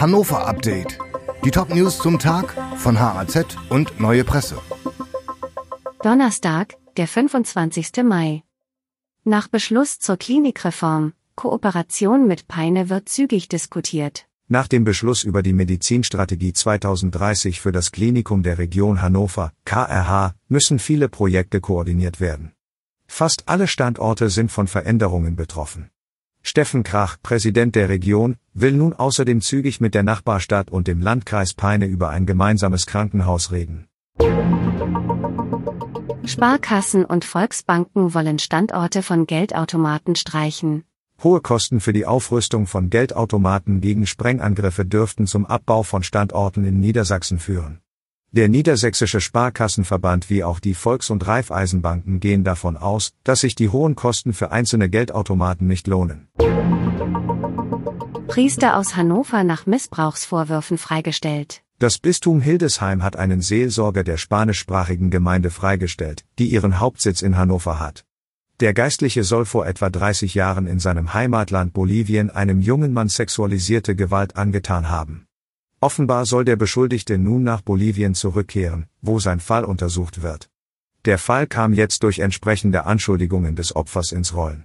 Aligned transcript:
Hannover 0.00 0.46
Update. 0.46 0.96
Die 1.44 1.50
Top-News 1.50 1.98
zum 1.98 2.20
Tag 2.20 2.54
von 2.76 3.00
HAZ 3.00 3.56
und 3.68 3.98
Neue 3.98 4.22
Presse. 4.22 4.56
Donnerstag, 6.04 6.76
der 6.96 7.08
25. 7.08 8.04
Mai. 8.04 8.44
Nach 9.24 9.48
Beschluss 9.48 9.98
zur 9.98 10.16
Klinikreform, 10.16 11.14
Kooperation 11.34 12.28
mit 12.28 12.46
Peine 12.46 12.88
wird 12.90 13.08
zügig 13.08 13.48
diskutiert. 13.48 14.28
Nach 14.46 14.68
dem 14.68 14.84
Beschluss 14.84 15.24
über 15.24 15.42
die 15.42 15.52
Medizinstrategie 15.52 16.52
2030 16.52 17.60
für 17.60 17.72
das 17.72 17.90
Klinikum 17.90 18.44
der 18.44 18.58
Region 18.58 19.02
Hannover, 19.02 19.52
KRH, 19.64 20.36
müssen 20.46 20.78
viele 20.78 21.08
Projekte 21.08 21.60
koordiniert 21.60 22.20
werden. 22.20 22.52
Fast 23.08 23.48
alle 23.48 23.66
Standorte 23.66 24.30
sind 24.30 24.52
von 24.52 24.68
Veränderungen 24.68 25.34
betroffen. 25.34 25.90
Steffen 26.42 26.82
Krach, 26.82 27.16
Präsident 27.22 27.74
der 27.74 27.88
Region, 27.88 28.36
will 28.54 28.72
nun 28.72 28.92
außerdem 28.92 29.40
zügig 29.40 29.80
mit 29.80 29.94
der 29.94 30.02
Nachbarstadt 30.02 30.70
und 30.70 30.88
dem 30.88 31.00
Landkreis 31.00 31.54
Peine 31.54 31.86
über 31.86 32.08
ein 32.08 32.26
gemeinsames 32.26 32.86
Krankenhaus 32.86 33.52
reden. 33.52 33.86
Sparkassen 36.24 37.04
und 37.04 37.24
Volksbanken 37.24 38.14
wollen 38.14 38.38
Standorte 38.38 39.02
von 39.02 39.26
Geldautomaten 39.26 40.14
streichen. 40.14 40.84
Hohe 41.22 41.40
Kosten 41.40 41.80
für 41.80 41.92
die 41.92 42.06
Aufrüstung 42.06 42.66
von 42.66 42.90
Geldautomaten 42.90 43.80
gegen 43.80 44.06
Sprengangriffe 44.06 44.84
dürften 44.84 45.26
zum 45.26 45.46
Abbau 45.46 45.82
von 45.82 46.02
Standorten 46.02 46.64
in 46.64 46.78
Niedersachsen 46.78 47.38
führen. 47.38 47.80
Der 48.30 48.50
Niedersächsische 48.50 49.22
Sparkassenverband 49.22 50.28
wie 50.28 50.44
auch 50.44 50.60
die 50.60 50.74
Volks- 50.74 51.08
und 51.08 51.26
Raiffeisenbanken 51.26 52.20
gehen 52.20 52.44
davon 52.44 52.76
aus, 52.76 53.12
dass 53.24 53.40
sich 53.40 53.54
die 53.54 53.70
hohen 53.70 53.94
Kosten 53.94 54.34
für 54.34 54.52
einzelne 54.52 54.90
Geldautomaten 54.90 55.66
nicht 55.66 55.86
lohnen. 55.86 56.28
Priester 58.26 58.76
aus 58.76 58.94
Hannover 58.96 59.44
nach 59.44 59.64
Missbrauchsvorwürfen 59.64 60.76
freigestellt. 60.76 61.62
Das 61.78 61.98
Bistum 61.98 62.42
Hildesheim 62.42 63.02
hat 63.02 63.16
einen 63.16 63.40
Seelsorger 63.40 64.04
der 64.04 64.18
spanischsprachigen 64.18 65.10
Gemeinde 65.10 65.50
freigestellt, 65.50 66.26
die 66.38 66.48
ihren 66.48 66.80
Hauptsitz 66.80 67.22
in 67.22 67.38
Hannover 67.38 67.80
hat. 67.80 68.04
Der 68.60 68.74
Geistliche 68.74 69.24
soll 69.24 69.46
vor 69.46 69.66
etwa 69.66 69.88
30 69.88 70.34
Jahren 70.34 70.66
in 70.66 70.80
seinem 70.80 71.14
Heimatland 71.14 71.72
Bolivien 71.72 72.28
einem 72.28 72.60
jungen 72.60 72.92
Mann 72.92 73.08
sexualisierte 73.08 73.96
Gewalt 73.96 74.36
angetan 74.36 74.90
haben. 74.90 75.27
Offenbar 75.80 76.26
soll 76.26 76.44
der 76.44 76.56
Beschuldigte 76.56 77.18
nun 77.18 77.44
nach 77.44 77.60
Bolivien 77.60 78.14
zurückkehren, 78.14 78.86
wo 79.00 79.20
sein 79.20 79.38
Fall 79.38 79.64
untersucht 79.64 80.22
wird. 80.22 80.50
Der 81.04 81.18
Fall 81.18 81.46
kam 81.46 81.72
jetzt 81.72 82.02
durch 82.02 82.18
entsprechende 82.18 82.84
Anschuldigungen 82.84 83.54
des 83.54 83.76
Opfers 83.76 84.10
ins 84.10 84.34
Rollen. 84.34 84.64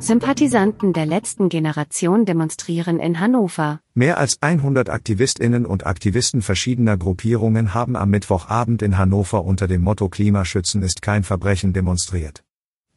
Sympathisanten 0.00 0.92
der 0.92 1.06
letzten 1.06 1.48
Generation 1.48 2.24
demonstrieren 2.24 2.98
in 2.98 3.20
Hannover. 3.20 3.80
Mehr 3.94 4.18
als 4.18 4.38
100 4.40 4.90
Aktivistinnen 4.90 5.64
und 5.64 5.86
Aktivisten 5.86 6.42
verschiedener 6.42 6.96
Gruppierungen 6.96 7.72
haben 7.72 7.94
am 7.94 8.10
Mittwochabend 8.10 8.82
in 8.82 8.98
Hannover 8.98 9.44
unter 9.44 9.68
dem 9.68 9.82
Motto 9.82 10.08
Klimaschützen 10.08 10.82
ist 10.82 11.02
kein 11.02 11.22
Verbrechen 11.22 11.72
demonstriert. 11.72 12.42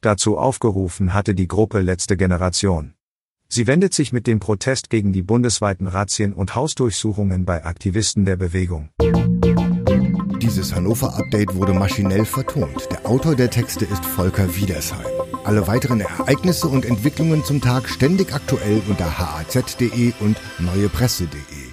Dazu 0.02 0.38
aufgerufen 0.38 1.14
hatte 1.14 1.36
die 1.36 1.48
Gruppe 1.48 1.82
Letzte 1.82 2.18
Generation. 2.18 2.94
Sie 3.56 3.68
wendet 3.68 3.94
sich 3.94 4.12
mit 4.12 4.26
dem 4.26 4.40
Protest 4.40 4.90
gegen 4.90 5.14
die 5.14 5.22
bundesweiten 5.22 5.86
Razzien 5.86 6.34
und 6.34 6.56
Hausdurchsuchungen 6.56 7.46
bei 7.46 7.64
Aktivisten 7.66 8.26
der 8.26 8.36
Bewegung. 8.36 8.90
Dieses 10.42 10.74
Hannover-Update 10.74 11.54
wurde 11.54 11.76
maschinell 11.76 12.26
vertont. 12.26 12.88
Der 12.90 13.06
Autor 13.06 13.36
der 13.36 13.52
Texte 13.52 13.86
ist 13.86 14.04
Volker 14.04 14.56
Wiedersheim. 14.56 15.06
Alle 15.44 15.68
weiteren 15.68 16.02
Ereignisse 16.02 16.68
und 16.68 16.84
Entwicklungen 16.84 17.46
zum 17.46 17.62
Tag 17.62 17.88
ständig 17.88 18.34
aktuell 18.34 18.82
unter 18.90 19.20
haz.de 19.20 20.14
und 20.20 20.36
neuepresse.de. 20.58 21.73